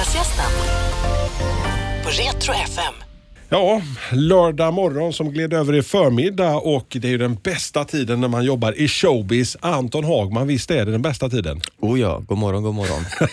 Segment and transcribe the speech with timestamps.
[0.00, 0.50] Fredagsgästen
[2.02, 2.94] på Retro FM.
[3.48, 8.20] Ja, lördag morgon som gled över i förmiddag och det är ju den bästa tiden
[8.20, 9.56] när man jobbar i showbiz.
[9.60, 11.60] Anton Hagman, visst är det den bästa tiden?
[11.80, 13.04] Oh ja, god morgon, god morgon.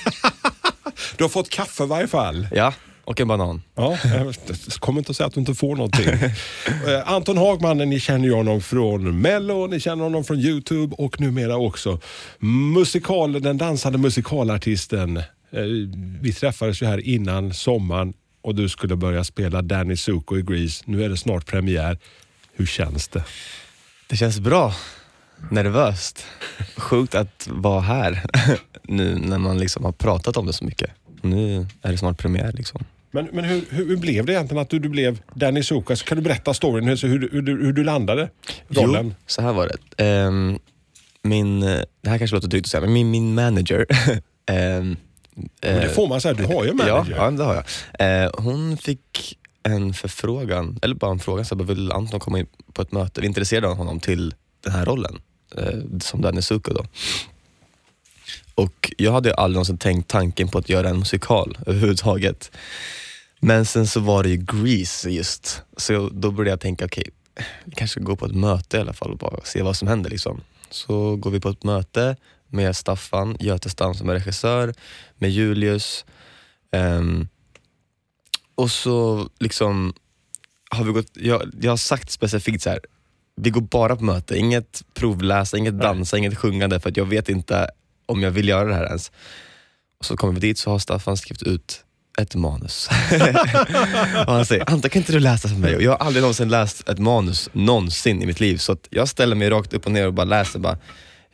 [1.18, 2.48] Du har fått kaffe i varje fall.
[2.52, 2.74] Ja,
[3.04, 3.62] och en banan.
[3.76, 4.36] Ja, jag
[4.80, 6.08] kommer inte att säga att du inte får någonting.
[6.88, 11.22] Eh, Anton Hagman, ni känner ju honom från Mello, ni känner honom från Youtube och
[11.22, 12.00] numera också
[12.40, 15.22] musikal, den dansande musikalartisten.
[15.52, 15.62] Eh,
[16.22, 20.84] Vi träffades ju här innan sommaren och du skulle börja spela Danny Zuko i Grease.
[20.88, 21.98] Nu är det snart premiär.
[22.54, 23.24] Hur känns det?
[24.08, 24.74] Det känns bra.
[25.52, 26.26] Nervöst.
[26.78, 28.24] Sjukt att vara här
[28.84, 30.90] nu när man liksom har pratat om det så mycket.
[31.22, 32.84] Nu är det snart premiär liksom.
[33.12, 35.96] Men, men hur, hur, blev det egentligen att du, du blev Danny Zuko?
[35.96, 38.30] Så kan du berätta storyn, hur, hur, hur, du- hur du landade
[38.70, 39.06] rollen?
[39.08, 40.04] Jo, så här var det.
[40.04, 40.60] Ehm,
[41.24, 43.86] min, det här kanske låter drygt att säga, men min, min manager
[44.52, 44.96] ehm,
[45.62, 47.16] Men det får man säga, du har ju manager.
[47.18, 47.64] Ja, ja, det har
[47.98, 48.24] jag.
[48.24, 52.48] Eh, hon fick en förfrågan, eller bara en fråga, så jag vill Anton komma in
[52.74, 53.22] på ett möte?
[53.22, 55.20] Vi intresserade av honom till den här rollen,
[55.58, 56.86] eh, som Danny Zuko då.
[58.56, 62.52] Och jag hade aldrig någonsin tänkt tanken på att göra en musikal överhuvudtaget.
[63.40, 67.10] Men sen så var det ju Grease just, så då började jag tänka, okej,
[67.66, 69.88] vi kanske ska gå på ett möte i alla fall och bara se vad som
[69.88, 70.10] händer.
[70.10, 70.42] Liksom.
[70.70, 72.16] Så går vi på ett möte
[72.50, 74.74] med Staffan Götestam som är regissör,
[75.16, 76.06] med Julius.
[76.72, 77.28] ehm,
[78.56, 79.94] och så liksom
[80.70, 82.80] har vi gått, jag, jag har sagt specifikt så här.
[83.36, 87.30] vi går bara på möte, inget provläsa, inget dansa, inget sjungande för att jag vet
[87.30, 87.70] inte
[88.06, 89.12] om jag vill göra det här ens.
[90.00, 91.84] Och så kommer vi dit så har Staffan skrivit ut
[92.22, 92.90] ett manus.
[94.28, 95.76] och han säger, Anta kan inte du läsa för mig?
[95.76, 98.58] Och jag har aldrig någonsin läst ett manus någonsin i mitt liv.
[98.58, 100.78] Så jag ställer mig rakt upp och ner och bara läser bara,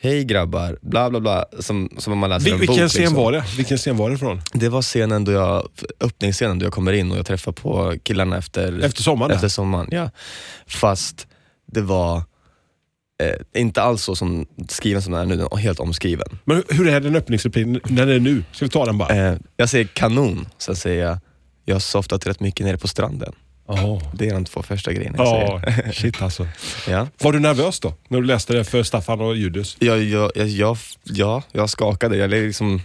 [0.04, 2.90] Hej grabbar, bla bla bla, som, som om man läser Vil- en vilken bok.
[2.92, 3.18] scen liksom.
[3.18, 3.44] var det?
[3.58, 4.42] Vilken scen var det från?
[4.54, 5.68] Det var scenen då jag,
[6.00, 9.32] öppningsscenen då jag kommer in och jag träffar på killarna efter, Efter sommaren?
[9.32, 9.88] efter sommaren.
[9.92, 10.10] Ja.
[10.68, 11.28] Fast
[11.72, 12.18] det var
[13.24, 16.40] eh, inte alls så som skriven som den är nu, den är helt omskriven.
[16.46, 18.44] Men hur- hur är den öppningsrepliken när det är nu?
[18.52, 19.16] Ska vi ta den bara?
[19.16, 21.18] Eh, jag säger kanon, sen säger jag,
[21.66, 23.34] jag har softat rätt mycket nere på stranden.
[23.78, 25.92] Ja, Det är de två första grejerna jag ja säger.
[25.94, 26.48] shit alltså.
[26.90, 27.08] Ja.
[27.22, 27.94] Var du nervös då?
[28.08, 29.78] När du läste det för Staffan och Julius?
[29.80, 32.18] Jag, jag, jag, ja, jag skakade.
[32.18, 32.82] Jag liksom,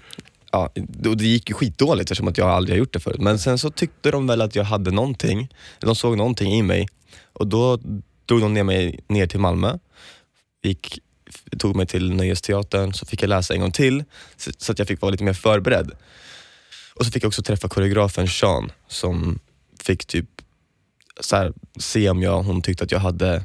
[0.53, 0.71] ja,
[1.06, 3.21] och det gick ju skitdåligt eftersom att jag aldrig har gjort det förut.
[3.21, 5.49] Men sen så tyckte de väl att jag hade någonting,
[5.81, 6.88] de såg någonting i mig
[7.32, 7.76] och då
[8.26, 9.78] drog de ner mig ner till Malmö,
[10.62, 10.99] gick,
[11.59, 14.05] tog mig till Nöjesteatern, så fick jag läsa en gång till
[14.37, 15.91] så, så att jag fick vara lite mer förberedd.
[16.94, 19.38] Och så fick jag också träffa koreografen Sean som
[19.84, 20.26] fick typ
[21.21, 23.45] så här, se om jag, hon tyckte att jag hade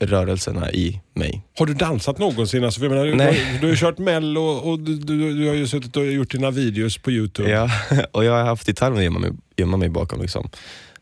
[0.00, 1.42] rörelserna i mig.
[1.58, 2.64] Har du dansat någonsin?
[2.64, 5.54] Alltså, jag menar, du, du, du har ju kört mello och du, du, du har
[5.54, 7.50] ju suttit och gjort dina videos på Youtube.
[7.50, 7.70] Ja,
[8.12, 10.22] och jag har haft gitarren att gömma mig, gömma mig bakom.
[10.22, 10.50] Liksom.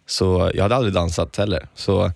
[0.06, 1.68] Så jag hade aldrig dansat heller.
[1.74, 2.12] Så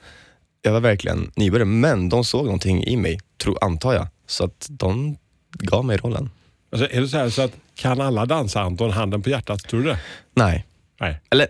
[0.62, 4.06] jag var verkligen nybörjare, men de såg någonting i mig, tro, antar jag.
[4.27, 5.17] Så att de
[5.53, 6.31] gav mig rollen.
[6.72, 9.62] Alltså, är det så, här så att kan alla dansa Anton, handen på hjärtat?
[9.62, 9.99] Tror du det?
[10.34, 10.67] Nej.
[11.00, 11.21] Nej.
[11.31, 11.47] Eller,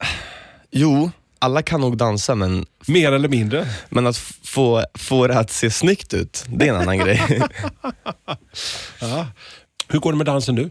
[0.70, 1.10] jo,
[1.44, 3.66] alla kan nog dansa, men, Mer eller mindre?
[3.88, 7.20] men att få, få det att se snyggt ut, det är en annan grej.
[9.00, 9.26] Ja.
[9.88, 10.62] Hur går det med dansen nu?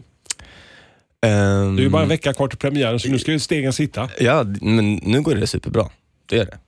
[1.26, 3.72] Ehm, Det är ju bara en vecka kvar till premiären så nu ska ju stegen
[3.72, 4.08] sitta.
[4.20, 5.88] Ja, men nu går det superbra.
[6.26, 6.58] Det är det.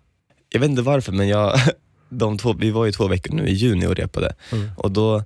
[0.48, 1.58] Jag vet inte varför, men jag,
[2.08, 4.34] de två, vi var ju två veckor nu i juni och repade.
[4.76, 5.24] Och då,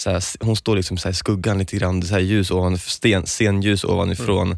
[0.00, 3.26] så här, hon står liksom så i skuggan lite grann, så här ljus ovan, sten,
[3.26, 4.56] scenljus ovanifrån.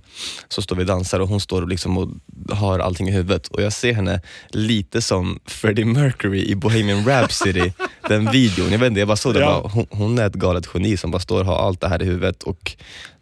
[0.49, 2.09] Så står vi och dansar och hon står liksom och
[2.51, 3.49] har allting i huvudet.
[3.49, 7.73] Och jag ser henne lite som Freddie Mercury i Bohemian Rhapsody,
[8.09, 8.73] den videon.
[8.73, 9.41] Jag vet inte, jag bara såg det.
[9.41, 9.61] Ja.
[9.63, 12.03] Bara, hon, hon är ett galet geni som bara står och har allt det här
[12.03, 12.73] i huvudet och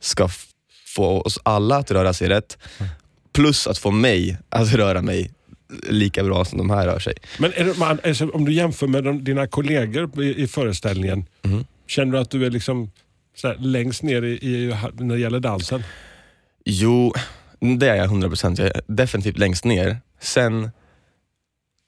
[0.01, 0.29] ska
[0.97, 2.59] få oss alla att röra sig rätt.
[3.33, 5.31] Plus att få mig att röra mig
[5.89, 7.15] lika bra som de här rör sig.
[7.39, 11.65] Men det, man, alltså, om du jämför med de, dina kollegor i, i föreställningen, Mhm.
[11.91, 12.91] Känner du att du är liksom
[13.43, 15.83] här, längst ner i, i, när det gäller dansen?
[16.65, 17.13] Jo,
[17.78, 18.60] det är jag 100%.
[18.60, 19.97] Jag är definitivt längst ner.
[20.21, 20.71] Sen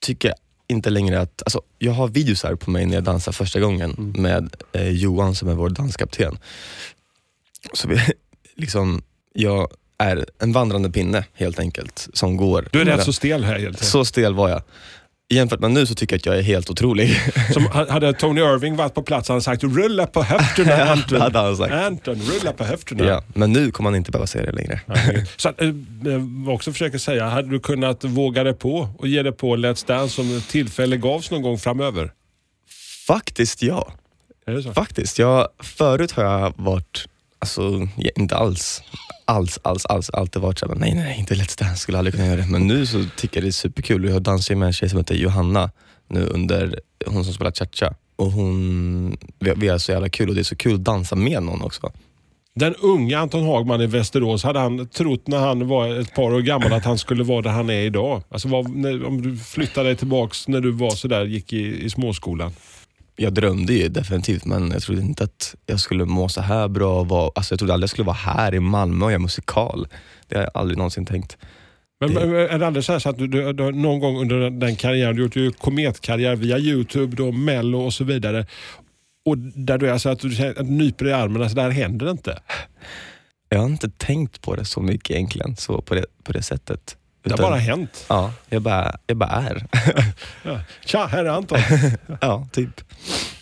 [0.01, 1.43] tycker jag inte längre att...
[1.43, 5.35] Alltså, jag har videos här på mig när jag dansar första gången med eh, Johan
[5.35, 6.39] som är vår danskapten.
[7.73, 7.99] Så vi,
[8.57, 9.03] liksom,
[9.33, 9.69] jag
[9.99, 12.69] är en vandrande pinne helt enkelt som går.
[12.73, 13.91] Du är rätt så stel här egentligen.
[13.91, 14.63] Så stel var jag.
[15.33, 17.21] Jämfört med nu så tycker jag att jag är helt otrolig.
[17.53, 21.21] Som ha- hade Tony Irving varit på plats hade han sagt rulla på höfterna Anton.
[21.21, 21.73] hade han sagt.
[21.75, 23.05] Anton, rulla på höfterna.
[23.05, 24.81] ja, men nu kommer man inte behöva säga det längre.
[25.37, 25.75] Så att, eh, eh,
[26.47, 29.87] jag också försöker säga, hade du kunnat våga dig på och ge dig på Let's
[29.87, 32.13] Dance om ett tillfälle gavs någon gång framöver?
[33.07, 33.93] Faktiskt ja.
[34.75, 35.19] Faktiskt.
[35.19, 37.05] Jag, förut har jag varit,
[37.43, 38.83] alltså inte alls
[39.25, 42.37] alls, alls, alls alltid varit såhär, nej, nej, inte Let's Dance, skulle aldrig kunna göra
[42.37, 42.47] det.
[42.47, 44.05] Men nu så tycker jag det är superkul.
[44.05, 45.71] Jag dansar ju med en tjej som heter Johanna,
[46.09, 47.95] nu under, hon som spelar cha-cha.
[48.17, 51.17] Och hon, vi, vi har så jävla kul och det är så kul att dansa
[51.17, 51.93] med någon också.
[52.55, 56.41] Den unga Anton Hagman i Västerås, hade han trott när han var ett par år
[56.41, 58.23] gammal att han skulle vara där han är idag?
[58.29, 61.91] Alltså vad, när, om du flyttade dig tillbaks när du var sådär, gick i, i
[61.91, 62.53] småskolan.
[63.17, 67.01] Jag drömde ju definitivt men jag trodde inte att jag skulle må så här bra.
[67.01, 69.87] och Vara, alltså jag trodde aldrig jag skulle vara här i Malmö och göra musikal.
[70.29, 71.37] Det har jag aldrig någonsin tänkt.
[72.01, 74.17] Men Det- men är det aldrig så, här så att du, du, du någon gång
[74.21, 78.47] under den- karriären, du gjort ju kometkarriär via Youtube, då, Mello och så vidare.
[79.25, 82.07] Och där du är så att du känner att nyper i armen, alltså där händer
[82.07, 82.39] det inte.
[83.49, 86.97] Jag har inte tänkt på det så mycket egentligen, så på det, på det sättet.
[87.23, 88.05] Det har bara hänt.
[88.09, 89.67] Ja, jag bara, jag bara är.
[90.43, 90.61] Ja.
[90.85, 91.59] Tja, här är Anton.
[92.21, 92.81] ja, typ.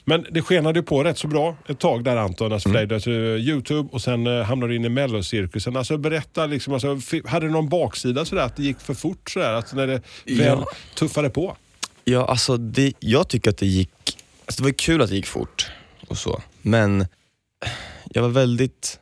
[0.04, 2.94] Men det skenade ju på rätt så bra ett tag där Anton, alltså Mm.
[2.94, 5.76] alltså, Youtube och sen eh, hamnade du in i mellocirkusen.
[5.76, 9.52] Alltså berätta, liksom, alltså, hade du någon baksida sådär att det gick för fort sådär?
[9.52, 10.66] Alltså, när det väl Ja.
[10.94, 11.56] tuffade på?
[12.04, 13.90] Ja, alltså det, jag tycker att det gick,
[14.46, 15.70] alltså det var kul att det gick fort
[16.08, 17.06] och så, men
[18.04, 18.98] jag var väldigt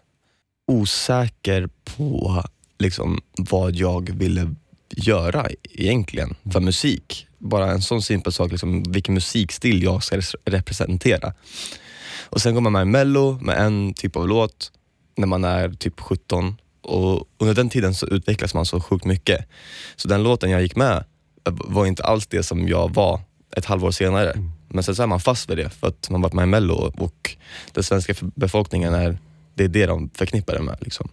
[0.67, 2.43] osäker på
[2.79, 4.55] liksom, vad jag ville
[4.97, 7.27] göra egentligen för musik.
[7.39, 11.35] Bara en sån simpel sak, liksom, vilken musikstil jag ska res- representera.
[12.31, 14.73] Och sen går man med i mello med en typ av låt
[15.17, 19.47] när man är typ 17 och under den tiden så utvecklas man så sjukt mycket.
[19.97, 21.05] Så den låten jag gick med
[21.51, 23.21] var inte alls det som jag var
[23.57, 24.33] ett halvår senare.
[24.69, 26.93] Men sen så är man fast vid det för att man varit med i mello
[26.99, 27.37] och
[27.73, 29.19] den svenska befolkningen är
[29.55, 30.77] det är det de förknippar det med.
[30.81, 31.09] Liksom.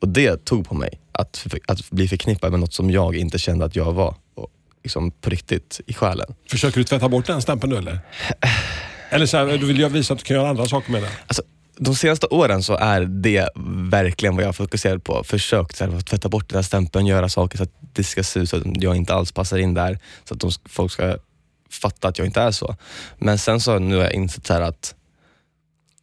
[0.00, 3.64] Och det tog på mig, att, att bli förknippad med något som jag inte kände
[3.64, 4.14] att jag var.
[4.34, 4.48] Och,
[4.82, 6.34] liksom på riktigt, i själen.
[6.50, 8.00] Försöker du tvätta bort den stämpeln nu eller?
[9.10, 11.10] Eller så här, du vill ju visa att du kan göra andra saker med den.
[11.26, 11.42] Alltså,
[11.76, 13.48] de senaste åren så är det
[13.90, 15.24] verkligen vad jag fokuserat på.
[15.24, 18.40] Försökt så här, tvätta bort den här stämpeln, göra saker så att det ska se
[18.40, 19.98] ut så att jag inte alls passar in där.
[20.24, 21.16] Så att de, folk ska
[21.70, 22.76] fatta att jag inte är så.
[23.18, 24.94] Men sen så nu har jag insett så att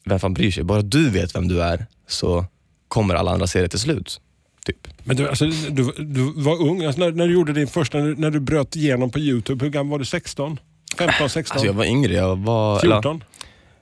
[0.06, 0.64] vem fan bryr sig?
[0.64, 2.46] Bara du vet vem du är så
[2.88, 4.22] kommer alla andra se det till slut.
[4.66, 4.88] Typ.
[5.04, 8.06] Men du, alltså, du, du var ung, alltså, när, när du gjorde din första, när,
[8.08, 10.06] du- när du bröt igenom på Youtube, hur gammal var du?
[10.06, 10.60] 16?
[10.98, 11.56] 15, 16?
[11.56, 13.24] Alltså jag var yngre, jag var, eller, 14?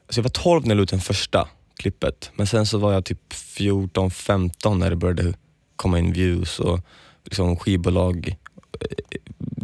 [0.08, 1.48] alltså jag var 12 när jag la ut den första
[1.78, 2.32] klippet.
[2.36, 5.34] Men sen så var jag typ 14, 15 när det började
[5.76, 6.80] komma in views och
[7.24, 8.36] liksom skivbolag.
[8.82, 9.18] Eh,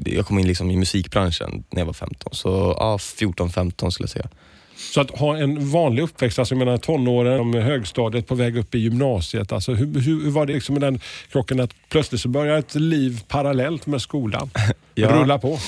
[0.05, 2.33] Jag kom in liksom i musikbranschen när jag var 15.
[2.33, 4.29] Så ja, 14, 15 skulle jag säga.
[4.79, 8.79] Så att ha en vanlig uppväxt, alltså jag menar tonåren, högstadiet på väg upp i
[8.79, 9.51] gymnasiet.
[9.51, 10.99] Alltså hur, hur, var det liksom med den
[11.31, 14.49] krocken att plötsligt så börjar ett liv parallellt med skolan
[14.95, 15.59] rulla på?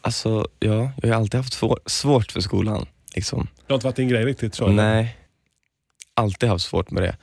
[0.00, 2.86] Alltså, ja, jag har alltid haft svår, svårt för skolan.
[3.14, 3.48] Liksom.
[3.66, 4.66] Det har inte varit din grej riktigt så?
[4.66, 5.16] Nej,
[6.14, 7.16] alltid haft svårt med det.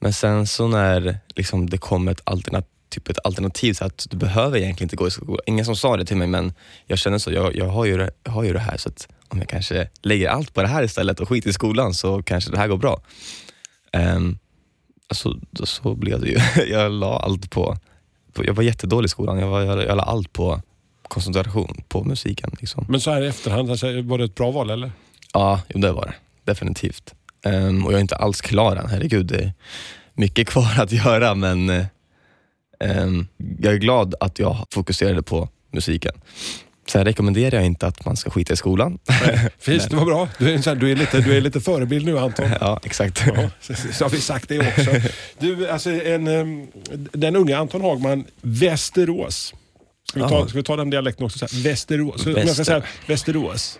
[0.00, 4.16] Men sen så när liksom, det kom ett alternativ, typ ett alternativ så att du
[4.16, 5.40] behöver egentligen inte gå i skolan.
[5.46, 6.52] Ingen som sa det till mig men
[6.86, 9.08] jag kände så, jag, jag, har, ju det, jag har ju det här så att
[9.28, 12.50] om jag kanske lägger allt på det här istället och skiter i skolan så kanske
[12.50, 13.00] det här går bra.
[13.92, 14.38] Um,
[15.08, 16.38] alltså, så blev det ju.
[16.72, 17.76] jag la allt på,
[18.32, 20.62] på, jag var jättedålig i skolan, jag, var, jag, jag la allt på
[21.08, 22.50] koncentration på musiken.
[22.60, 22.84] Liksom.
[22.88, 24.92] Men så här i efterhand, alltså, var det ett bra val eller?
[25.32, 26.14] Ja, jo, det var det.
[26.44, 27.14] Definitivt.
[27.44, 29.26] Ehm, och jag är inte alls klar än, herregud.
[29.26, 29.52] Det är
[30.14, 31.70] mycket kvar att göra men
[32.80, 33.26] ehm,
[33.58, 36.14] jag är glad att jag fokuserade på musiken.
[36.88, 38.98] Sen rekommenderar jag inte att man ska skita i skolan.
[39.64, 40.28] Precis, det var bra.
[40.38, 42.46] Du är, här, du är, lite, du är lite förebild nu Anton.
[42.60, 43.22] ja, exakt.
[43.36, 44.90] Ja, så, så har vi sagt det också.
[45.38, 46.66] Du, alltså en, em,
[47.12, 49.54] den unga Anton Hagman, Västerås.
[50.08, 50.48] Ska vi ta, Ja.
[50.48, 51.38] ska vi ta den dialekten också?
[51.38, 52.22] Så här, Västerås.
[52.22, 53.78] Så, om Väster- jag ska säga Västerås.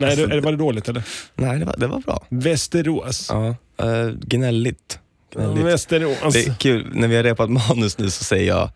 [0.00, 1.02] Nej, Alltså, det, var det dåligt eller?
[1.34, 2.26] Nej, det var, det var bra.
[2.28, 3.26] Västerås.
[3.30, 4.98] Ja, uh, gnälligt.
[5.34, 5.64] gnälligt.
[5.64, 6.32] Västerås.
[6.34, 8.70] Det är kul, när vi har repat manus nu så säger jag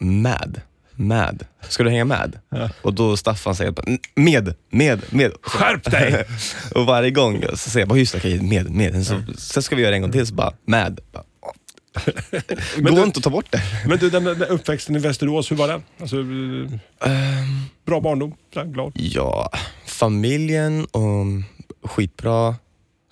[0.00, 0.60] mad.
[1.00, 1.44] Mad.
[1.68, 2.38] Ska du hänga med?
[2.48, 2.70] Ja.
[2.82, 5.32] Och då Staffan säger bara, med, med, med.
[5.42, 6.24] Skärp dig!
[6.74, 9.06] och varje gång så säger jag bara, just okej, med, med.
[9.06, 11.00] Så, Sen ska vi göra det en gång till, så bara, med.
[11.12, 11.22] Bara,
[12.76, 13.62] Går du- inte att ta bort det.
[13.86, 15.82] Men du, den, den uppväxten i Västerås, hur var den?
[16.00, 18.34] Alltså, Ehm, bra barndom?
[18.64, 18.92] Glad?
[18.94, 19.50] ja,
[19.86, 21.26] familjen och
[21.90, 22.54] skitbra.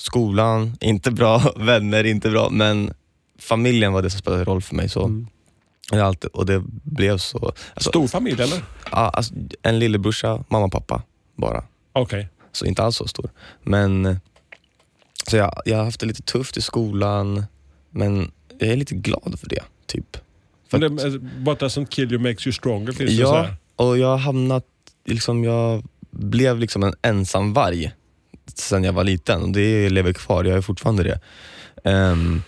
[0.01, 1.43] Skolan, inte bra.
[1.57, 2.51] Vänner, inte bra.
[2.51, 2.93] Men
[3.41, 4.89] familjen var det som spelade roll för mig.
[4.89, 5.05] Så.
[5.05, 5.27] Mm.
[5.93, 7.53] Alltid, och det blev så.
[7.75, 8.63] Alltså, Stor familj eller?
[8.91, 11.03] ja, alltså, en lillebrorsa, mamma och pappa
[11.37, 11.65] bara.
[11.93, 12.29] Okej.
[12.53, 13.31] Så inte alls så stor.
[13.63, 14.21] Men
[15.31, 17.45] så jag, jag har haft det lite tufft i skolan,
[17.91, 19.63] men jag är lite glad för det.
[19.87, 20.17] Typ.
[20.71, 23.57] För Men det, What doesn't kill you makes you stronger finns det så ja, här.
[23.77, 24.65] och jag har hamnat,
[25.05, 27.93] liksom, jag blev liksom en ensam varg
[28.55, 31.21] sen jag var liten och det lever kvar, jag är fortfarande det.
[31.85, 32.43] Ehm,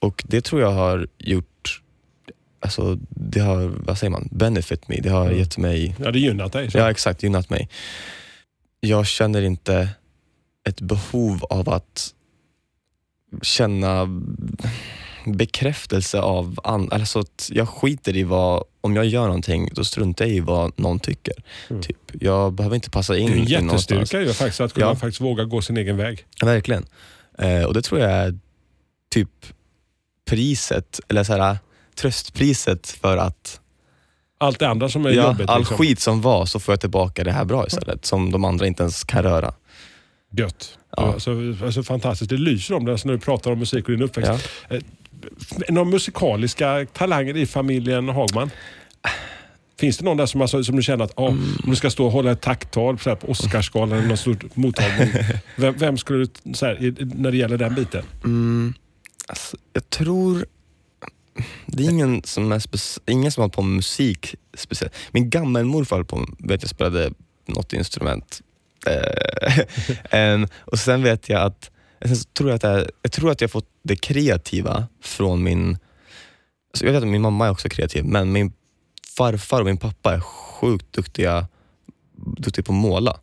[0.00, 1.49] och det tror jag har gjort
[2.60, 4.96] alltså, det har, vad säger man, benefit me.
[5.02, 5.38] Det har Mm.
[5.38, 6.70] gett mig, Ja, det gynnat dig.
[6.70, 6.78] Så.
[6.78, 7.68] ja exakt, gynnat mig.
[8.80, 9.88] Jag känner inte
[10.68, 12.14] ett behov av att
[13.42, 14.08] känna
[15.26, 16.96] bekräftelse av andra.
[16.96, 20.78] Alltså att jag skiter i vad, om jag gör någonting, då struntar jag i vad
[20.78, 21.34] någon tycker.
[21.70, 21.82] Mm.
[21.82, 21.96] Typ.
[22.12, 24.96] Jag behöver inte passa in det är en jättestyrka ju faktiskt att kunna Ja.
[24.96, 26.26] faktiskt våga gå sin egen väg.
[26.40, 26.86] Ja, Verkligen.
[27.38, 28.38] Eh, och det tror jag är
[29.10, 29.30] typ
[30.30, 31.58] priset, eller så här,
[31.94, 33.60] tröstpriset för att
[34.38, 35.48] Allt det andra som är ja, jobbigt.
[35.48, 35.76] all liksom.
[35.76, 38.82] skit som var så får jag tillbaka det här bra istället, som de andra inte
[38.82, 39.54] ens kan röra.
[40.36, 40.78] Gött.
[40.96, 41.12] Ja.
[41.12, 41.30] Alltså,
[41.64, 42.30] alltså, fantastiskt.
[42.30, 44.48] Det lyser om det alltså, när du pratar om musik och din uppväxt.
[44.68, 44.78] Ja.
[45.68, 48.50] Några musikaliska talanger i familjen Hagman?
[49.80, 51.56] Finns det någon där som, alltså, som du känner att ah, Mm.
[51.64, 55.08] om du ska stå och hålla ett tacktal på Oscarsgalan eller någon stort mottagning.
[55.56, 58.04] vem, vem skulle du, här, när det gäller den biten?
[58.24, 58.74] Mm,
[59.26, 60.46] alltså, jag tror...
[61.66, 62.60] Det är ingen som, är
[63.06, 64.94] ingen som har hållit på med musik speciellt.
[65.10, 67.12] Min gammelmorfar höll på vet jag spelade
[67.46, 68.42] något instrument.
[70.12, 71.70] um, och sen vet jag att
[72.04, 75.78] sen tror jag, att jag, jag tror att jag fått det kreativa från min...
[76.72, 78.52] Alltså jag vet att min mamma är också kreativ, men min
[79.16, 81.48] farfar och min pappa är sjukt duktiga,
[82.16, 83.20] duktiga på att måla.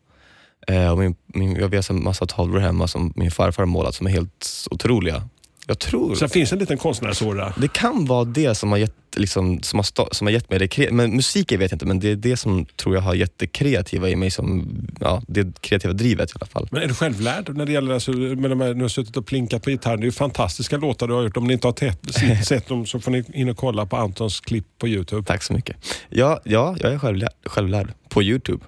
[0.72, 3.96] Uh, och min, min, jag har en massa tavlor hemma som min farfar har målat
[3.96, 5.30] som är helt otroliga.
[5.70, 6.16] Jag tror...
[6.16, 7.54] Så det finns en liten konstnärsåra.
[7.58, 10.92] Det kan vara det som har gett, liksom, som har, som har gett mig det.
[10.92, 13.48] Men musiken vet jag inte, men det är det som tror jag har gett det
[13.48, 16.68] kreativa i mig, som, ja, det kreativa drivet i alla fall.
[16.72, 19.26] Men är du självlärd när det gäller, alltså, med de här, nu har suttit och
[19.26, 20.00] plinkat på gitarren.
[20.00, 21.38] Det är ju fantastiska låtar du har gjort.
[21.38, 24.40] Om ni inte har te- sett dem så får ni in och kolla på Antons
[24.40, 25.24] klipp på Youtube.
[25.24, 25.76] Tack så mycket.
[26.10, 28.66] Ja, ja jag är självlärd, självlärd på Youtube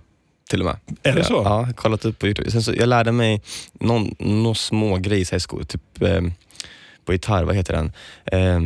[0.50, 0.78] till och med.
[1.04, 1.34] Är det så?
[1.34, 2.52] Ja, kollat upp på Youtube.
[2.52, 3.42] Sen så, jag lärde mig
[3.80, 6.22] någon, någon små grej i typ eh,
[7.10, 7.92] på gitarr, vad heter den?
[8.26, 8.62] Eh,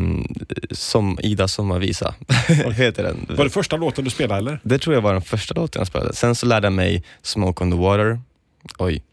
[0.72, 2.16] som Ida sommarvisa,
[2.72, 3.26] heter den.
[3.38, 4.60] Var det första låten du spelade eller?
[4.64, 6.14] Det tror jag var den första låten jag spelade.
[6.14, 8.20] Sen så lärde jag mig Smoke on the water.
[8.78, 9.04] Oj,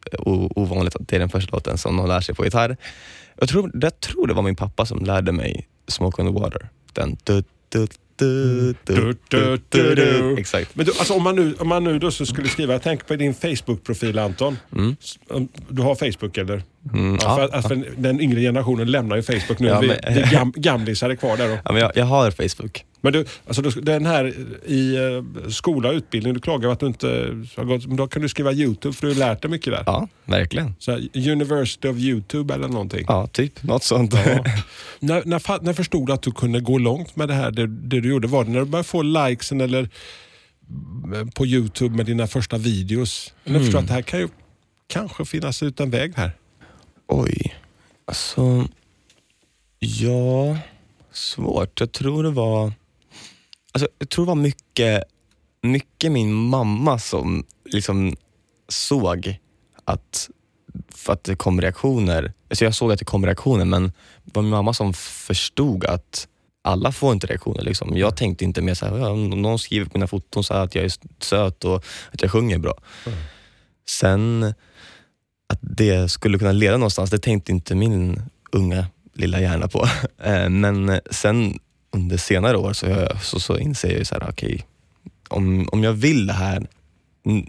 [0.57, 2.77] ovanligt att det är den första låten som någon lär sig på gitarr.
[3.39, 6.69] Jag tror, jag tror det var min pappa som lärde mig Smoke on the water.
[6.93, 10.37] Den du, du, du, du, du, du, du.
[10.39, 10.77] Exakt.
[10.77, 13.17] Men du, alltså, om man nu, om man nu då så skulle skriva, tänker på
[13.17, 14.57] din Facebook-profil Anton.
[14.73, 14.97] Mm.
[15.69, 16.63] Du har Facebook eller?
[16.95, 19.69] Mm, Ja, för, ja, att- att för den yngre generationen lämnar ju Facebook nu.
[19.69, 21.59] Ja, vi, men- vi gam, gamlisar är kvar där då.
[21.65, 22.85] ja, men jag, jag har Facebook.
[23.01, 24.35] Men du, alltså du, den här
[24.67, 27.07] i eh, skola och utbildning, du klagar att du inte
[27.57, 29.83] har gått, men då kan du skriva Youtube för du har lärt dig mycket där.
[29.87, 30.75] Ja, verkligen.
[30.79, 33.05] Så här, University of Youtube eller någonting.
[33.09, 33.63] Ja, typ.
[33.63, 34.15] Något sånt.
[34.15, 34.45] Ja.
[35.01, 38.01] när, när, när förstod du att du kunde gå långt med det här, det, det
[38.01, 38.29] du gjorde?
[38.29, 39.89] Var det när du började få likesen eller
[41.05, 43.35] mm, på Youtube med dina första videos?
[43.45, 43.61] Mm.
[43.61, 44.29] förstod du att det här kan ju
[44.89, 46.31] kanske finnas ut en väg här?
[47.13, 47.57] Oj,
[48.05, 48.69] alltså...
[49.79, 50.59] Ja,
[51.13, 51.81] svårt.
[51.81, 52.73] Jag tror det var...
[53.73, 55.05] Alltså, jag tror det var mycket,
[55.63, 58.17] mycket min mamma som liksom
[58.69, 59.39] såg
[59.85, 60.31] att,
[60.89, 62.33] för att det kom reaktioner.
[62.49, 63.93] Alltså jag såg att det kom reaktioner men
[64.25, 66.29] det var min mamma som förstod att
[66.63, 67.63] alla får inte reaktioner.
[67.63, 67.97] Liksom.
[67.97, 70.93] Jag tänkte inte mer såhär, om någon skriver på mina foton så att jag är
[71.19, 72.75] söt och att jag sjunger bra.
[73.07, 73.19] Mm.
[73.89, 74.55] Sen
[75.51, 79.87] att det skulle kunna leda någonstans, det tänkte inte min unga lilla hjärna på.
[80.25, 81.59] Eh, Men sen
[81.93, 84.67] under senare år så, så, så inser jag ju så här, okej,
[85.29, 86.67] om, om jag vill det här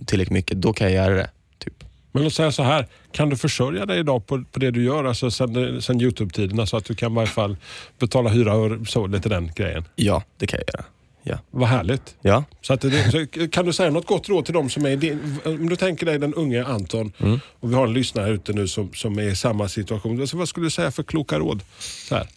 [0.06, 1.30] tillräckligt mycket, då kan jag göra det.
[1.58, 1.84] Typ.
[2.12, 5.04] Men låt säga så här, kan du försörja dig idag på, på det du gör,
[5.04, 7.58] alltså sen, sen Youtube-tiderna så att du kan i varje fall
[8.00, 9.84] betala hyra och så, lite den grejen?
[9.96, 10.86] Ja, det kan jag göra.
[11.24, 11.40] Ja.
[11.52, 12.16] Vad härligt.
[12.22, 12.44] Ja.
[12.62, 15.70] Så att så kan du säga något gott råd till dem som är din, om
[15.70, 17.40] du tänker dig den unge Anton Mm.
[17.60, 20.22] och vi har en lyssnare ute nu som, som är i samma situation.
[20.22, 21.64] Alltså, vad skulle du säga för kloka råd?
[21.80, 22.28] Så här.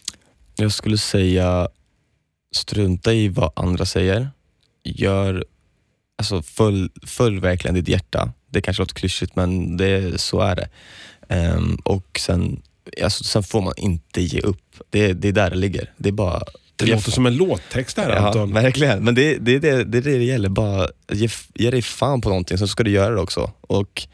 [0.55, 1.67] Jag skulle säga,
[2.55, 4.29] strunta i vad andra säger.
[4.83, 5.45] Gör,
[6.17, 8.33] alltså följ, följ verkligen ditt hjärta.
[8.49, 10.69] Det kanske låter klyschigt men det, så är det.
[11.29, 12.61] Ehm, och sen,
[13.03, 14.61] alltså, sen får man inte ge upp.
[14.89, 15.93] Det, det är där det ligger.
[15.97, 16.41] Det är bara...
[16.75, 18.53] Det låter som en låttext där Ja, Anton.
[18.53, 19.03] verkligen.
[19.03, 20.49] Men det, det, är det, det är det det gäller.
[20.49, 23.51] Bara ge, ge dig fan på någonting, så ska du göra det också.
[23.61, 24.07] Och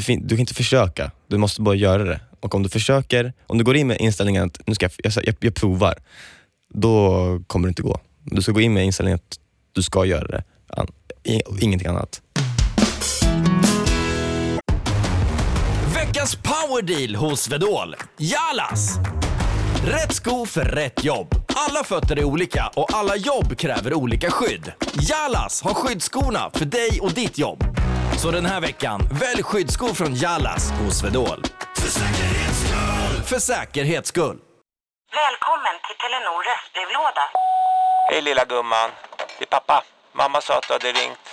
[0.00, 2.20] fin- du kan inte försöka, du måste bara göra det.
[2.40, 5.24] Och om du försöker, om du går in med inställningen att nu ska jag, jag,
[5.26, 5.94] jag, jag provar,
[6.74, 8.00] då kommer det inte gå.
[8.22, 9.38] Du ska gå in med inställningen att
[9.72, 10.42] du ska göra det.
[11.60, 12.20] Ingenting annat.
[15.94, 17.94] Veckans powerdeal hos Svedol.
[18.18, 18.98] Jalas!
[19.86, 21.34] Rätt sko för rätt jobb.
[21.56, 24.72] Alla fötter är olika och alla jobb kräver olika skydd.
[25.10, 27.64] Jalas har skyddsskorna för dig och ditt jobb.
[28.22, 31.42] Så den här veckan, välj skyddsskor från Jalas hos Svedol.
[31.76, 33.22] För säkerhets skull!
[33.30, 34.38] För säkerhets skull.
[35.22, 37.24] Välkommen till Telenor röstbrevlåda.
[38.10, 38.90] Hej lilla gumman.
[39.38, 39.84] Det är pappa.
[40.12, 41.26] Mamma sa att du hade ringt.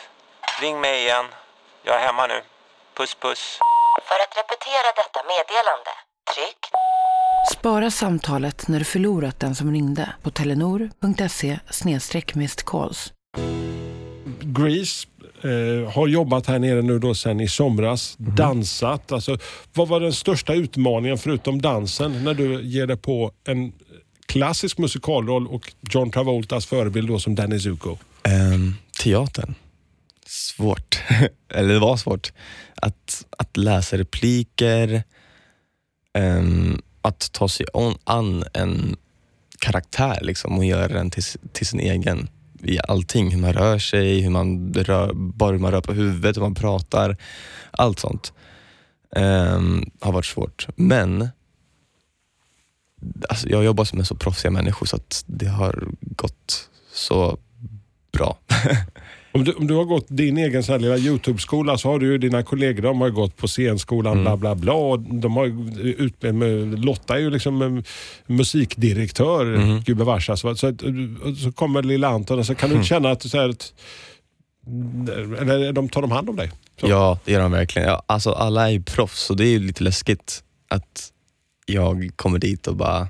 [0.61, 1.25] Ring mig igen.
[1.83, 2.41] Jag är hemma nu.
[2.97, 3.59] Puss puss.
[4.07, 5.91] För att repetera detta meddelande,
[6.35, 6.71] tryck
[7.51, 11.59] Spara samtalet när du förlorat den som ringde på telenor.se
[12.65, 13.13] calls.
[14.41, 15.07] Grease
[15.43, 19.11] eh, har jobbat här nere nu då sen i somras, dansat.
[19.11, 19.37] Alltså,
[19.73, 23.73] vad var den största utmaningen förutom dansen när du ger dig på en
[24.25, 27.97] klassisk musikalroll och John Travoltas förebild då som Danny Zuko?
[28.23, 29.55] Ehm, teatern.
[30.25, 30.99] Svårt.
[31.53, 32.33] Eller det var svårt.
[32.75, 35.03] Att, att läsa repliker,
[36.19, 38.95] um, att ta sig on, an en
[39.59, 42.29] karaktär liksom, och göra den till, till sin egen
[42.63, 43.31] i allting.
[43.31, 46.55] Hur man rör sig, hur man rör, bara hur man rör på huvudet, hur man
[46.55, 47.17] pratar.
[47.71, 48.33] Allt sånt
[49.15, 50.67] um, har varit svårt.
[50.75, 51.29] Men
[53.29, 57.37] alltså, jag jobbar med så proffsiga människor så att det har gått så
[58.11, 58.37] bra.
[59.33, 62.05] Om du, om du har gått din egen sån här lilla Youtube-skola så har du
[62.11, 64.23] ju dina kollegor, de har gått på scenskolan Mm.
[64.23, 64.73] bla bla bla.
[64.73, 65.45] Och de har
[66.01, 67.83] ut med, med, Lotta är ju liksom en
[68.27, 69.81] musikdirektör, Mhm.
[69.81, 70.25] gubevars.
[70.27, 70.73] Så, så,
[71.43, 72.85] så kommer lilla Anton och så kan du Mm.
[72.85, 73.73] känna att, så här, att
[75.41, 76.51] eller de tar de hand om dig?
[76.81, 76.87] Så.
[76.89, 77.87] Ja, det gör de verkligen.
[77.87, 81.11] Ja, alltså, alla är ju proffs och det är ju lite läskigt att
[81.65, 83.07] jag kommer dit och bara,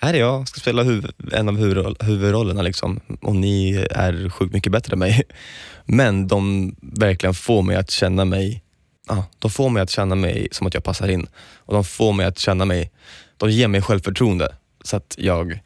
[0.00, 3.00] här är jag, ska spela huv- en av huvudroll- huvudrollerna liksom.
[3.22, 5.22] och ni är sjukt mycket bättre än mig.
[5.84, 8.64] Men de verkligen får mig att känna mig
[9.06, 11.26] ah, de får mig att känna mig som att jag passar in.
[11.56, 12.90] Och de får mig att känna mig,
[13.36, 15.60] de ger mig självförtroende så att jag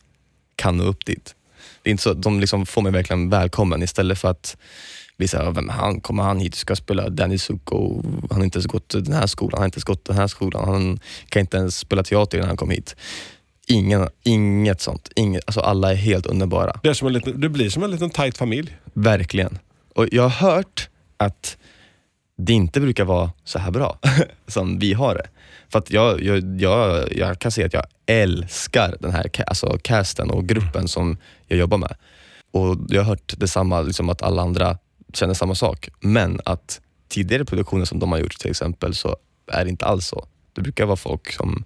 [0.56, 1.34] kan nå upp dit.
[1.82, 4.56] Det är inte så, de liksom får mig verkligen välkommen istället för att
[5.16, 6.00] bli såhär, vem är han?
[6.00, 8.02] Kommer han hit och ska spela Danny Zuko?
[8.30, 10.26] Han har inte ens gått den här skolan, han har inte ens gått den här
[10.26, 12.96] skolan, han kan inte ens spela teater innan han kom hit.
[13.68, 15.10] Ingen, inget sånt.
[15.16, 16.80] Inget, alltså alla är helt underbara.
[16.82, 18.76] Det, är som en liten, det blir som en liten tight familj.
[18.92, 19.58] Verkligen.
[19.94, 21.56] Och jag har hört att
[22.38, 23.98] det inte brukar vara så här bra
[24.46, 25.28] som vi har det.
[25.68, 30.30] För att jag, jag, jag, jag kan säga att jag älskar den här alltså casten
[30.30, 31.94] och gruppen som jag jobbar med.
[32.50, 34.78] Och Jag har hört detsamma, liksom att alla andra
[35.12, 35.88] känner samma sak.
[36.00, 39.16] Men att tidigare produktioner som de har gjort till exempel så
[39.52, 40.26] är det inte alls så.
[40.52, 41.64] Det brukar vara folk som,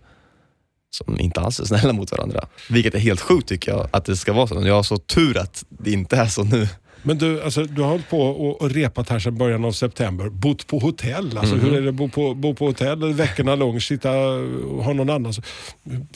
[0.95, 2.49] som inte alls är snälla mot varandra.
[2.71, 4.67] Vilket är helt sjukt tycker jag att det ska vara så.
[4.67, 6.69] Jag har så tur att det inte är så nu.
[7.03, 10.29] Men du, alltså, du har hållit på och, och repat här sedan början av september.
[10.29, 11.39] Bott på hotell.
[11.39, 11.65] Alltså, Mhm.
[11.65, 15.11] Hur är det att bo på, bo på hotell veckorna långt, sitta och ha någon
[15.11, 15.33] annan?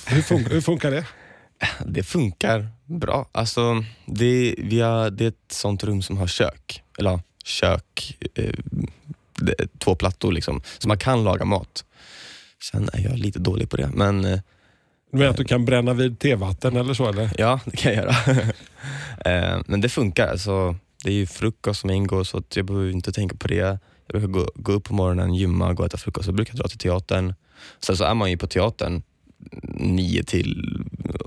[0.07, 1.05] Hur, fun, hur funkar det?
[1.87, 3.29] Det funkar bra.
[3.33, 6.83] Alltså, det, vi har, det är ett sånt rum som har kök.
[6.99, 8.55] Eller kök, eh,
[9.79, 10.63] två plattor liksom.
[10.79, 11.85] Så man kan laga mat.
[12.71, 14.39] Sen är jag lite dålig på det, men eh,
[15.17, 17.09] du menar att du kan bränna vid tevatten eller så?
[17.09, 17.31] Eller?
[17.39, 18.15] ja, det kan jag göra.
[19.25, 20.29] Eh, men det funkar.
[20.29, 23.55] Alltså, det är ju frukost som ingår så att jag behöver inte tänka på det.
[23.57, 26.27] Jag brukar gå, gå upp på morgonen, gymma, gå och äta frukost.
[26.27, 27.35] Jag brukar dra till teatern.
[27.81, 29.03] Sen så är man ju på teatern
[29.63, 30.81] 9 till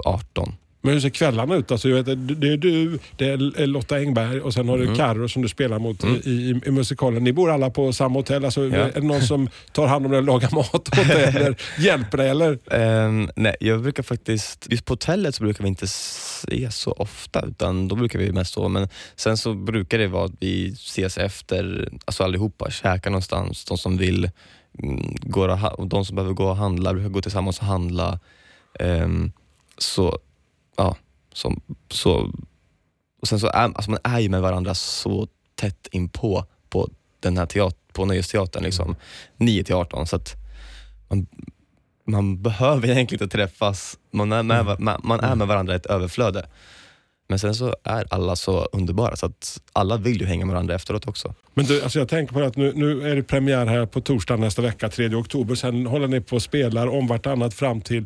[0.06, 0.54] 18.
[0.82, 1.72] Men hur ser kvällarna ut?
[1.72, 4.96] Alltså, jag vet, det är du, det är Lotta Engberg och sen har du Mm.
[4.96, 6.15] Carro som du spelar mot Mm.
[6.15, 7.24] i, i, i musikalen.
[7.24, 8.46] Ni bor alla på samma hotell.
[8.46, 8.76] Alltså, Ja.
[8.78, 12.18] Är det någon som tar hand om dig och lagar mat åt dig eller hjälper
[12.18, 12.30] dig?
[12.30, 12.60] Eller?
[12.72, 17.46] Ehm, nej, jag brukar faktiskt, just på hotellet så brukar vi inte se så ofta,
[17.48, 18.68] utan då brukar vi mest sova.
[18.68, 23.65] Men sen så brukar det vara att vi ses efter, alltså allihopa, käkar någonstans.
[23.65, 24.30] De som vill,
[24.84, 28.20] mm, går och, de som behöver gå och handla brukar gå tillsammans och handla.
[28.80, 29.32] Ehm,
[29.78, 30.20] så,
[30.80, 30.96] ja,
[31.34, 32.32] som, så,
[33.22, 36.89] och sen så är alltså man är ju med varandra så tätt inpå på
[37.20, 38.96] den här teat- på Nöjesteatern, liksom,
[39.38, 40.08] 9 till 18.
[40.08, 40.36] Så att
[41.08, 41.28] man,
[42.06, 45.86] man behöver egentligen inte träffas, man är, med, man, man är med varandra i ett
[45.86, 46.48] överflöde.
[47.30, 50.76] Men sen så är alla så underbara så att alla vill ju hänga med varandra
[50.76, 51.34] efteråt också.
[51.54, 54.36] Men du, alltså jag tänker på att nu, nu är det premiär här på torsdag
[54.38, 55.56] nästa vecka, 3 oktober.
[55.56, 58.06] Sen håller ni på och spelar om vartannat fram till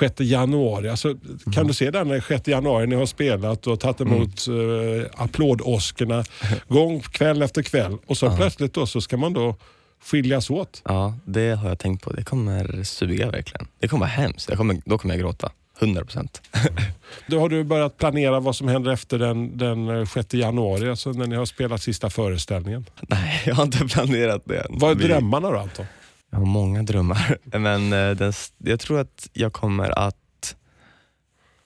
[0.00, 0.88] 6 januari.
[0.88, 1.14] Alltså,
[1.54, 5.06] Kan du se den när 6 januari ni har spelat och tagit emot mm.
[5.14, 6.24] applådåskorna
[6.68, 8.36] gång kväll efter kväll och så Ja.
[8.36, 9.56] plötsligt då så ska man då
[10.04, 10.82] skiljas åt.
[10.84, 12.12] Ja, det har jag tänkt på.
[12.12, 13.66] Det kommer suga verkligen.
[13.80, 14.56] Det kommer vara hemskt.
[14.56, 15.52] Kommer, då kommer jag gråta.
[15.84, 16.42] 100 procent.
[17.26, 21.26] Då har du börjat planera vad som händer efter den, den 6 januari, alltså när
[21.26, 22.84] ni har spelat sista föreställningen.
[23.08, 24.66] Nej, jag har inte planerat det än.
[24.70, 25.86] Vad är Vi- drömmarna då Anton?
[26.30, 27.38] Jag har många drömmar.
[27.58, 30.16] Men eh, den, jag tror att jag kommer att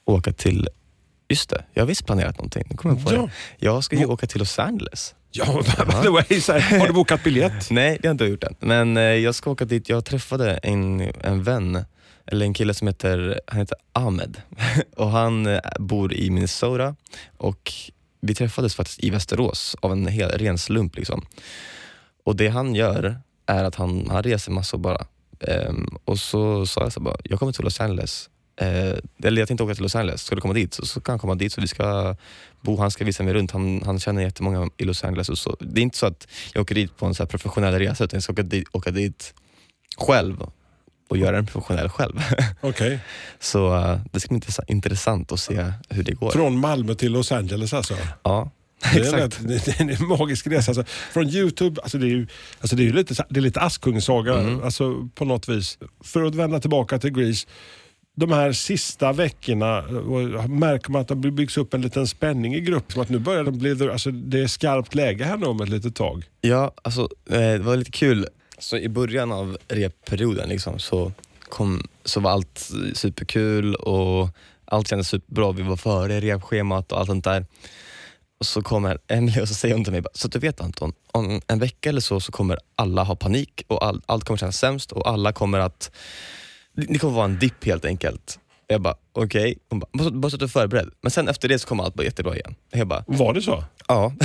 [0.04, 0.68] åka till,
[1.28, 2.64] just det, jag har visst planerat någonting.
[2.70, 3.22] Nu kommer jag på Ja.
[3.22, 3.31] det.
[3.66, 5.14] Jag ska ju åka till Los Angeles.
[5.31, 7.70] Ja, by the way, så här, har du bokat biljett?
[7.70, 8.54] Nej, det har jag inte gjort än.
[8.61, 9.88] Men eh, jag ska åka dit.
[9.88, 11.85] Jag träffade en, en vän
[12.33, 14.43] eller en kille som heter, han heter Ahmed
[14.97, 16.97] och han eh, bor i Minnesota
[17.37, 17.73] och
[18.21, 20.97] vi träffades faktiskt i Västerås av en hel, ren slump.
[20.97, 21.27] Liksom.
[22.25, 25.07] Och det han gör är att han, han reser massor bara.
[25.41, 28.31] Ehm, och så sa jag så bara, jag kommer till Los Angeles.
[28.61, 30.75] Eh, eller jag tänkte åka till Los Angeles, ska du komma dit?
[30.75, 32.17] Så, så kan han komma dit så vi ska
[32.61, 33.51] bo, han ska visa mig runt.
[33.51, 35.29] Han, han känner jättemånga i Los Angeles.
[35.29, 35.57] Och så.
[35.61, 38.17] Det är inte så att jag åker dit på en så här professionell resa utan
[38.17, 39.35] jag ska åka dit, åka dit
[39.99, 40.43] själv
[41.09, 42.21] och göra den professionell själv.
[42.61, 42.99] Okej.
[43.40, 46.31] så eh, det ska bli intressa- intressant att se hur det går.
[46.31, 47.94] Från Malmö till Los Angeles alltså?
[48.23, 48.51] Ja,
[48.92, 49.40] Det är, exakt.
[49.40, 50.71] en, det är en magisk resa.
[50.71, 52.27] Alltså, från Youtube, alltså det är ju
[52.61, 54.62] alltså det är lite, det är lite Askungssaga Mm.
[54.62, 55.79] alltså, på något vis.
[56.05, 57.47] För att vända tillbaka till Grease.
[58.16, 62.61] De här sista veckorna och märker man att det byggs upp en liten spänning i
[62.61, 63.01] gruppen.
[63.03, 65.94] Att nu börjar det bli, alltså, det är skarpt läge här nu om ett litet
[65.94, 66.25] tag.
[66.40, 68.27] Ja, alltså eh, det var lite kul.
[68.59, 71.12] Så I början av repperioden liksom, så,
[71.49, 74.29] kom, så var allt superkul och
[74.64, 75.53] allt kändes superbra.
[75.53, 77.47] Vi var före repschemat och allt sånt där.
[78.40, 80.92] Och så kommer Emily och så säger hon till mig, så att du vet Anton,
[81.12, 84.59] om en vecka eller så, så kommer alla ha panik och all, allt kommer kännas
[84.59, 85.90] sämst och alla kommer att,
[86.73, 88.38] det kommer vara en dipp helt enkelt.
[88.70, 90.90] Jag bara, okej, Hon bara, bara, bara så att du är förberedd.
[91.00, 92.54] Men sen efter det så kommer allt vara jättebra igen.
[92.70, 93.64] Jag bara, Var det så?
[93.88, 94.12] Ja.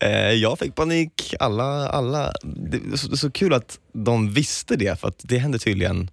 [0.00, 2.32] Eh, jag fick panik, alla, alla.
[2.42, 6.10] Det är så, så kul att de visste det, för att det händer tydligen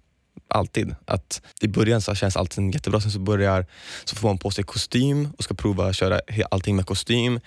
[0.48, 0.94] alltid.
[1.04, 3.66] Att I början så känns allting jättebra, sen så börjar
[4.04, 7.40] så får man på sig kostym och ska prova att köra allting med kostym.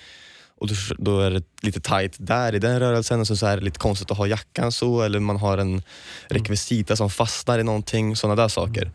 [0.58, 3.58] Och då, då är det lite tight där i den rörelsen och så, så är
[3.58, 5.82] det lite konstigt att ha jackan så eller man har en
[6.28, 8.92] rekvisita som fastnar i någonting, sådana där saker.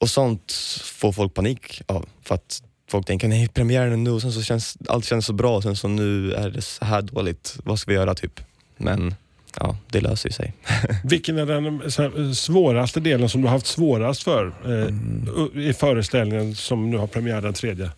[0.00, 0.52] Och sånt
[0.84, 2.08] får folk panik av.
[2.22, 5.32] För att folk tänker, nej premiären är nu och sen så känns allt känns så
[5.32, 7.58] bra och sen så nu är det så här dåligt.
[7.64, 8.40] Vad ska vi göra typ?
[8.76, 9.14] Men
[9.60, 10.54] ja, det löser ju sig.
[11.04, 16.90] Vilken är den svåraste delen som du har haft svårast för eh, i föreställningen som
[16.90, 17.84] nu har premiär den tredje?
[17.84, 17.90] Är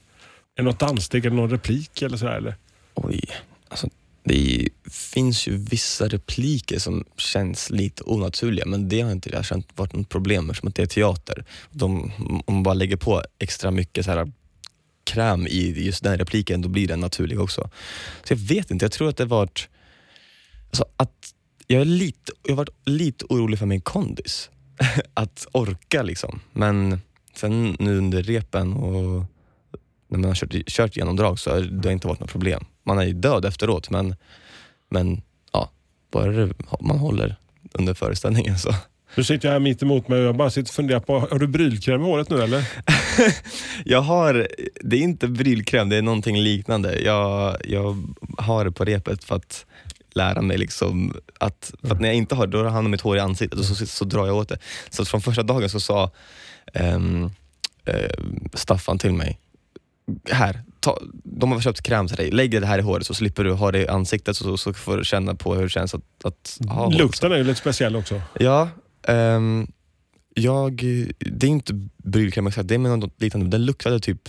[0.56, 2.36] det något danssteg eller någon replik eller sådär?
[2.36, 2.54] Eller?
[2.94, 3.24] Oj,
[3.68, 3.88] alltså
[4.24, 9.44] det är finns ju vissa repliker som känns lite onaturliga men det har inte jag
[9.44, 11.44] känt varit något problem eftersom det är teater.
[11.70, 12.12] De,
[12.46, 14.32] om man bara lägger på extra mycket så här
[15.04, 17.70] kräm i just den repliken, då blir den naturlig också.
[18.24, 19.68] Så jag vet inte, jag tror att det varit...
[20.66, 21.34] Alltså att
[21.66, 24.50] jag, är lite, jag har varit lite orolig för min kondis.
[25.14, 26.40] att orka liksom.
[26.52, 27.00] Men
[27.34, 29.24] sen nu under repen och
[30.08, 32.64] när man har kört, kört genomdrag så har det inte varit något problem.
[32.82, 34.14] Man är ju död efteråt men,
[34.90, 35.22] men
[35.52, 35.70] ja,
[36.12, 37.36] bara det- man håller
[37.72, 38.74] under föreställningen så.
[39.14, 41.38] Nu sitter jag här mitt emot mig och jag bara sitter och funderar på, har
[41.38, 42.64] du brylkräm i håret nu eller?
[43.84, 44.48] Jag har,
[44.80, 47.00] det är inte brylkräm, det är någonting liknande.
[47.00, 49.66] Jag, jag har det på repet för att
[50.14, 53.16] lära mig liksom att, för att när jag inte har det, då hamnar mitt hår
[53.16, 54.58] i ansiktet och så, så drar jag åt det.
[54.90, 56.10] Så från första dagen så sa
[56.74, 57.30] ehm,
[57.84, 59.38] ehm, Staffan till mig,
[60.30, 63.44] här, ta, de har köpt kräm till dig, lägg det här i håret så slipper
[63.44, 66.24] du ha det i ansiktet så, så får du känna på hur det känns att,
[66.24, 66.92] att ha hår.
[66.92, 68.20] Lukten är ju lite speciell också.
[68.38, 68.68] Ja,
[69.08, 69.66] ehm,
[70.34, 70.76] jag,
[71.18, 73.48] det är inte brylkräm exakt, det är med något liknande.
[73.48, 74.28] Den luktade typ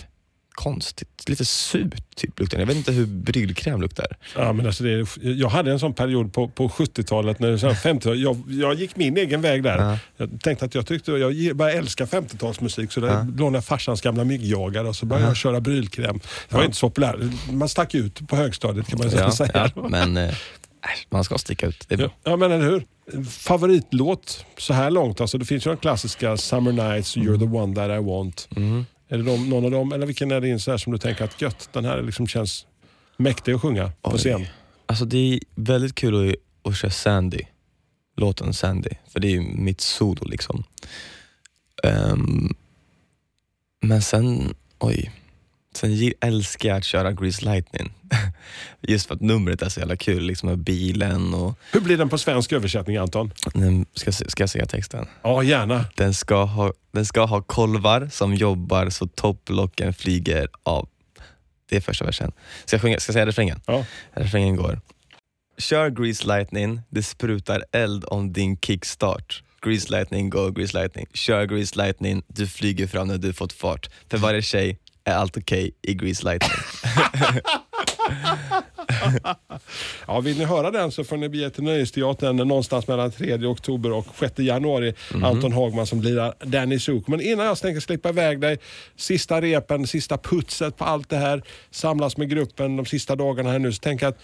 [0.54, 2.58] konstigt, lite surt typ luktar.
[2.58, 4.06] Jag vet inte hur brylkräm luktar.
[4.36, 7.66] Ja, men alltså det är, jag hade en sån period på, på 70-talet, när, så
[7.68, 9.78] här 50 jag, jag gick min egen väg där.
[9.78, 9.98] Ja.
[10.16, 13.26] Jag tänkte att jag tyckte jag började älska 50-talsmusik så där Ja.
[13.36, 16.20] lånade jag farsans gamla myggjagare och så började jag köra brylkräm.
[16.48, 16.64] Det var Ja.
[16.64, 17.30] inte så populär.
[17.52, 19.70] Man stack ut på högstadiet kan man Ja, säga.
[19.74, 21.84] ja, men äsch, man ska sticka ut.
[21.88, 22.30] Det är Ja, bra.
[22.32, 22.84] ja men eller hur.
[23.56, 27.74] Favoritlåt så här långt, alltså, det finns ju den klassiska Summer Nights, You're the one
[27.74, 28.48] that I want.
[28.56, 28.86] Mm.
[29.12, 30.98] Är det de, någon av dem, eller vilken är det in så här som du
[30.98, 32.66] tänker att gött, den här liksom känns
[33.16, 34.18] mäktig att sjunga på Oj.
[34.18, 34.46] scen?
[34.86, 36.36] Alltså det är väldigt kul att,
[36.70, 37.40] att köra Sandy,
[38.16, 40.64] låten Sandy, för det är ju mitt solo liksom.
[41.82, 42.54] Ehm,
[43.80, 45.10] men sen, oj,
[45.76, 47.92] sen älskar jag att köra Grease Lightning.
[48.80, 52.08] Just för att numret är så jävla kul, liksom med bilen och, Hur blir den
[52.08, 53.32] på svensk översättning Anton?
[53.94, 55.06] Ska, ska jag säga texten?
[55.22, 55.84] Ja, gärna.
[55.96, 60.88] Den ska, ha, den ska ha kolvar som jobbar så topplocken flyger av.
[61.68, 62.32] Det är första versen.
[62.64, 63.60] Ska jag, sjunga, ska jag säga refrängen?
[63.66, 63.84] Ja.
[64.12, 64.80] Refrängen går.
[65.58, 69.42] Kör Grease Lightning, det sprutar eld om din kickstart.
[69.66, 71.06] Grease Lightning, go Grease Lightning.
[71.14, 73.90] Kör Grease Lightning, du flyger fram när du fått fart.
[74.10, 76.50] För varje tjej är allt okej i Grease Lightning.
[80.06, 83.92] Ja, vill ni höra den så får ni bege till Nöjesteatern någonstans mellan 3 oktober
[83.92, 84.94] och 6 januari.
[85.22, 87.08] Anton Hagman som blir Danny Zook.
[87.08, 88.58] Men innan jag tänker slippa iväg dig,
[88.96, 93.58] sista repen, sista putset på allt det här, samlas med gruppen de sista dagarna här
[93.58, 94.18] nu, så jag att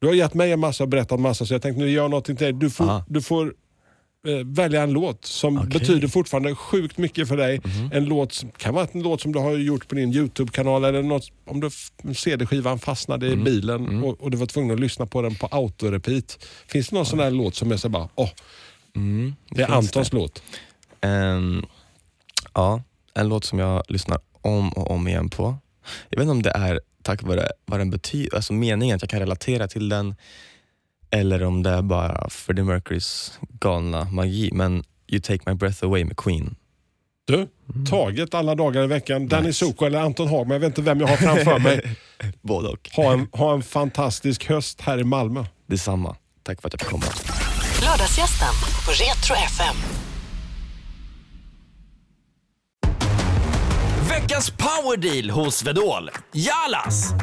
[0.00, 2.10] du har gett mig en massa och berättat massa så jag tänkte nu gör jag
[2.10, 2.52] någonting till dig.
[2.52, 3.54] Du får, du får
[4.44, 5.68] välja en låt som Okej.
[5.68, 7.60] betyder fortfarande sjukt mycket för dig.
[7.92, 11.02] En låt som kan vara en låt som du har gjort på din YouTube-kanal eller
[11.02, 11.70] något, om du
[12.14, 16.38] CD-skivan fastnade i bilen och, och du var tvungen att lyssna på den på autorepeat.
[16.66, 18.30] Finns det någon sån där låt som är så bara, åh,
[18.96, 20.42] Mm, det är finns Antons låt.
[21.00, 21.64] Ehm,
[22.54, 22.82] ja,
[23.14, 25.56] en låt som jag lyssnar om och om igen på.
[26.08, 29.10] Jag vet inte om det är tack vare vad den betyder, alltså meningen att jag
[29.10, 30.14] kan relatera till den
[31.12, 34.50] eller om det är bara Freddie Mercurys galna magi.
[34.52, 36.56] Men You take my breath away med Queen.
[37.24, 37.48] Du,
[37.90, 39.28] taget alla dagar i veckan.
[39.28, 39.58] Danny Nice.
[39.58, 41.96] Soko eller Anton Hagman, jag vet inte vem jag har framför mig.
[42.42, 42.90] Både och.
[42.92, 45.44] Ha en, ha en fantastisk höst här i Malmö.
[45.66, 46.16] Detsamma.
[46.42, 47.04] Tack för att jag fick komma.
[47.82, 48.54] Lördagsgästen
[48.86, 49.76] på Retro FM.
[54.08, 56.10] Veckans powerdeal hos Swedol.
[56.32, 57.14] Jalas!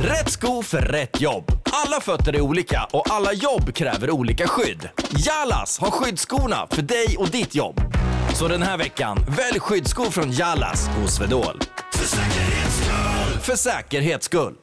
[0.00, 1.52] Rätt sko för rätt jobb.
[1.72, 4.88] Alla fötter är olika och alla jobb kräver olika skydd.
[5.26, 7.80] Jalas har skyddsskorna för dig och ditt jobb.
[8.34, 11.60] Så den här veckan, välj skyddsskor från Jalas hos Swedol.
[11.92, 13.40] För säkerhets skull!
[13.40, 14.54] För säkerhets skull.